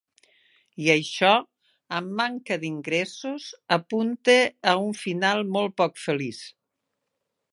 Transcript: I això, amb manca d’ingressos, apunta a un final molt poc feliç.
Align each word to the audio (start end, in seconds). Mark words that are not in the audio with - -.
I 0.83 0.87
això, 0.93 1.33
amb 1.97 2.15
manca 2.21 2.57
d’ingressos, 2.63 3.45
apunta 3.79 4.37
a 4.73 4.75
un 4.89 4.97
final 5.05 5.47
molt 5.59 5.77
poc 5.85 6.05
feliç. 6.09 6.43